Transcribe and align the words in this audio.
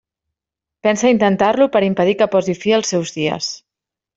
Pensa 0.87 1.05
a 1.09 1.11
internar-lo 1.15 1.67
per 1.75 1.83
impedir 1.91 2.17
que 2.23 2.29
posi 2.37 2.59
fi 2.65 2.77
als 2.79 2.93
seus 2.95 3.17
dies. 3.19 3.53